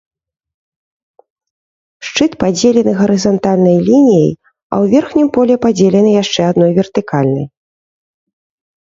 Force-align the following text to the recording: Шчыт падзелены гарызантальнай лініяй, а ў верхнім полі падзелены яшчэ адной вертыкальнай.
Шчыт 2.05 2.31
падзелены 2.43 2.91
гарызантальнай 3.01 3.77
лініяй, 3.89 4.29
а 4.73 4.73
ў 4.83 4.93
верхнім 4.93 5.27
полі 5.35 5.55
падзелены 5.65 6.11
яшчэ 6.23 6.41
адной 6.53 6.71
вертыкальнай. 6.79 7.45